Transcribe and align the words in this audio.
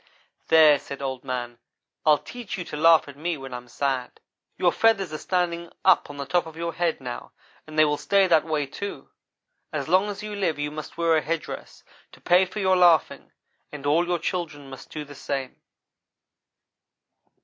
"'There,' 0.47 0.79
said 0.79 0.99
Old 0.99 1.23
man, 1.23 1.59
'I'll 2.07 2.17
teach 2.17 2.57
you 2.57 2.63
to 2.63 2.75
laugh 2.75 3.07
at 3.07 3.15
me 3.15 3.37
when 3.37 3.53
I'm 3.53 3.67
sad. 3.67 4.19
Your 4.57 4.71
feathers 4.71 5.13
are 5.13 5.19
standing 5.19 5.71
up 5.85 6.09
on 6.09 6.17
the 6.17 6.25
top 6.25 6.47
of 6.47 6.57
your 6.57 6.73
head 6.73 6.99
now 7.01 7.33
and 7.67 7.77
they 7.77 7.85
will 7.85 7.99
stay 7.99 8.25
that 8.25 8.43
way, 8.43 8.65
too. 8.65 9.11
As 9.71 9.87
long 9.87 10.09
as 10.09 10.23
you 10.23 10.35
live 10.35 10.57
you 10.57 10.71
must 10.71 10.97
wear 10.97 11.15
a 11.17 11.21
head 11.21 11.43
dress, 11.43 11.83
to 12.13 12.19
pay 12.19 12.45
for 12.45 12.59
your 12.59 12.75
laughing, 12.77 13.31
and 13.71 13.85
all 13.85 14.07
your 14.07 14.17
children 14.17 14.71
must 14.71 14.89
do 14.89 15.05
the 15.05 15.13
same. 15.13 15.61